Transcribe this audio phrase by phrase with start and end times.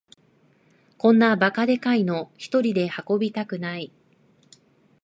[0.97, 3.91] こんなバカでかいのひとりで運びたくない